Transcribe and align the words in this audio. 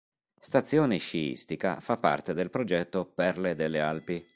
Stazione 0.39 0.97
sciistica, 0.97 1.79
fa 1.79 1.95
parte 1.97 2.33
del 2.33 2.49
progetto 2.49 3.05
Perle 3.05 3.53
delle 3.53 3.81
Alpi. 3.81 4.27